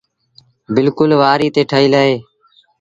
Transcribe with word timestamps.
بلڪُل 0.73 1.11
وآريٚ 1.21 1.53
تي 1.55 1.61
ٺهيٚل 1.69 1.93
اهي۔ 2.01 2.15